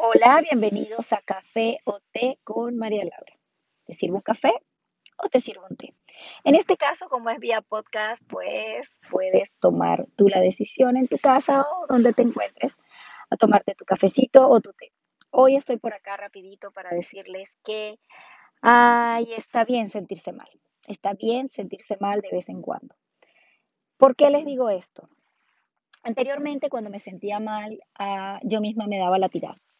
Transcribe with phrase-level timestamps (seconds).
[0.00, 3.36] Hola, bienvenidos a Café o Té con María Laura.
[3.84, 4.52] ¿Te sirvo un café
[5.16, 5.92] o te sirvo un té?
[6.44, 11.18] En este caso, como es vía podcast, pues puedes tomar tú la decisión en tu
[11.18, 12.78] casa o donde te encuentres
[13.28, 14.92] a tomarte tu cafecito o tu té.
[15.30, 17.98] Hoy estoy por acá rapidito para decirles que
[18.62, 20.48] ay, está bien sentirse mal.
[20.86, 22.94] Está bien sentirse mal de vez en cuando.
[23.96, 25.08] ¿Por qué les digo esto?
[26.04, 29.77] Anteriormente, cuando me sentía mal, ah, yo misma me daba latigazos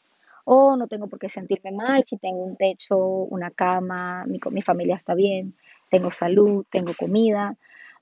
[0.51, 4.63] oh, no tengo por qué sentirme mal si tengo un techo, una cama, mi, mi
[4.63, 5.55] familia está bien,
[5.91, 7.57] tengo salud, tengo comida.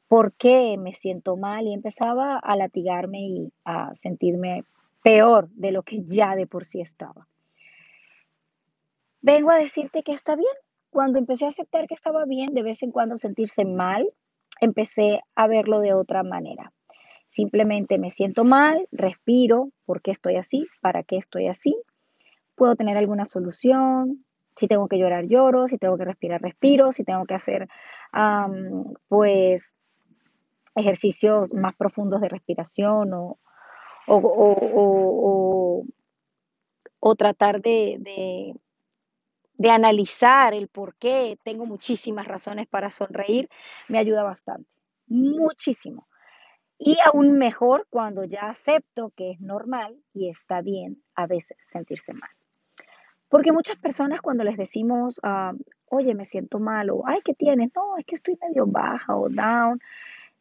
[0.06, 1.66] ¿Por qué me siento mal?
[1.66, 4.62] Y empezaba a latigarme y a sentirme
[5.02, 7.26] peor de lo que ya de por sí estaba.
[9.20, 10.54] Vengo a decirte que está bien.
[10.90, 14.08] Cuando empecé a aceptar que estaba bien, de vez en cuando sentirse mal,
[14.60, 16.72] empecé a verlo de otra manera.
[17.26, 20.68] Simplemente me siento mal, respiro, ¿por qué estoy así?
[20.80, 21.76] ¿Para qué estoy así?
[22.56, 24.24] Puedo tener alguna solución.
[24.56, 25.68] Si tengo que llorar, lloro.
[25.68, 26.90] Si tengo que respirar, respiro.
[26.90, 27.68] Si tengo que hacer,
[29.08, 29.76] pues,
[30.74, 33.38] ejercicios más profundos de respiración o,
[37.00, 38.54] o, tratar de, de,
[39.54, 43.48] de, analizar el por qué tengo muchísimas razones para sonreír,
[43.88, 44.68] me ayuda bastante.
[45.06, 46.08] Muchísimo.
[46.78, 52.12] Y aún mejor cuando ya acepto que es normal y está bien a veces sentirse
[52.12, 52.35] mal.
[53.28, 55.52] Porque muchas personas cuando les decimos, ah,
[55.88, 57.70] oye, me siento mal, o ay, ¿qué tienes?
[57.74, 59.80] No, es que estoy medio baja o down,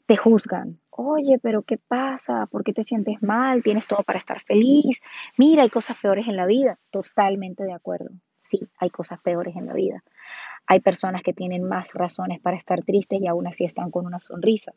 [0.06, 0.80] te juzgan.
[0.92, 2.46] Oye, pero ¿qué pasa?
[2.46, 3.64] ¿Por qué te sientes mal?
[3.64, 5.02] Tienes todo para estar feliz.
[5.38, 6.78] Mira, hay cosas peores en la vida.
[6.92, 8.12] Totalmente de acuerdo.
[8.40, 10.04] Sí, hay cosas peores en la vida.
[10.68, 14.20] Hay personas que tienen más razones para estar tristes y aún así están con una
[14.20, 14.74] sonrisa.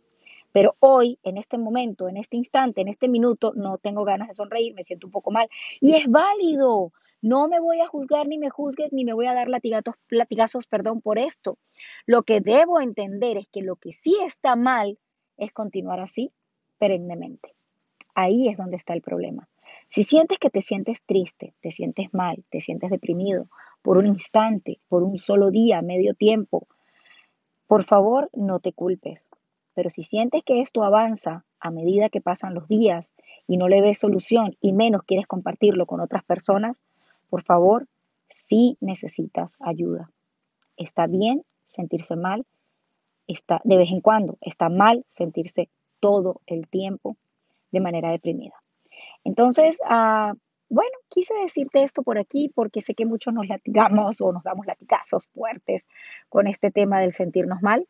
[0.53, 4.35] Pero hoy, en este momento, en este instante, en este minuto, no tengo ganas de
[4.35, 5.49] sonreír, me siento un poco mal.
[5.81, 6.93] Y es válido.
[7.21, 10.67] No me voy a juzgar ni me juzgues ni me voy a dar latigazos, latigazos
[10.67, 11.59] perdón, por esto.
[12.07, 14.99] Lo que debo entender es que lo que sí está mal
[15.37, 16.33] es continuar así
[16.79, 17.55] perennemente.
[18.15, 19.49] Ahí es donde está el problema.
[19.89, 23.49] Si sientes que te sientes triste, te sientes mal, te sientes deprimido
[23.83, 26.67] por un instante, por un solo día, medio tiempo,
[27.67, 29.31] por favor no te culpes.
[29.75, 33.13] Pero si sientes que esto avanza a medida que pasan los días
[33.47, 36.83] y no le ves solución y menos quieres compartirlo con otras personas,
[37.29, 37.87] por favor,
[38.31, 40.11] si necesitas ayuda.
[40.77, 42.47] Está bien sentirse mal,
[43.27, 45.69] está de vez en cuando, está mal sentirse
[46.01, 47.17] todo el tiempo
[47.71, 48.55] de manera deprimida.
[49.25, 50.35] Entonces, ah,
[50.71, 54.67] bueno, quise decirte esto por aquí porque sé que muchos nos latigamos o nos damos
[54.67, 55.89] latigazos fuertes
[56.29, 57.87] con este tema del sentirnos mal,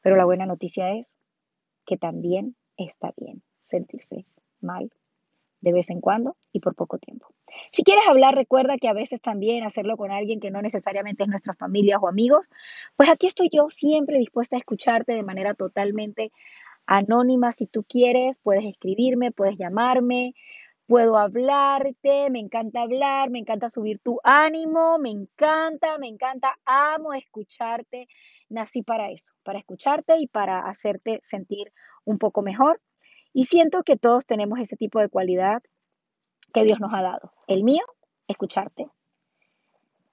[0.00, 1.18] pero la buena noticia es
[1.84, 4.26] que también está bien sentirse
[4.60, 4.90] mal
[5.66, 7.26] de vez en cuando y por poco tiempo.
[7.72, 11.28] Si quieres hablar, recuerda que a veces también hacerlo con alguien que no necesariamente es
[11.28, 12.46] nuestra familia o amigos,
[12.94, 16.30] pues aquí estoy yo siempre dispuesta a escucharte de manera totalmente
[16.86, 17.50] anónima.
[17.50, 20.34] Si tú quieres, puedes escribirme, puedes llamarme,
[20.86, 27.12] puedo hablarte, me encanta hablar, me encanta subir tu ánimo, me encanta, me encanta, amo
[27.12, 28.06] escucharte.
[28.50, 31.72] Nací para eso, para escucharte y para hacerte sentir
[32.04, 32.80] un poco mejor.
[33.36, 35.62] Y siento que todos tenemos ese tipo de cualidad
[36.54, 37.32] que Dios nos ha dado.
[37.46, 37.82] El mío,
[38.28, 38.88] escucharte.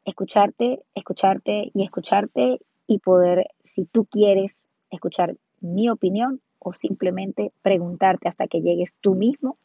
[0.03, 8.27] Escucharte, escucharte y escucharte y poder, si tú quieres escuchar mi opinión o simplemente preguntarte
[8.27, 9.55] hasta que llegues tú mismo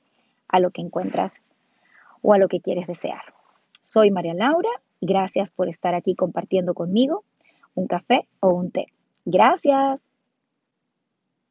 [0.47, 1.43] a lo que encuentras
[2.23, 3.35] o a lo que quieres desear.
[3.81, 4.71] Soy María Laura
[5.01, 7.25] gracias por estar aquí compartiendo conmigo
[7.75, 8.87] un café o un té.
[9.25, 10.13] Gracias.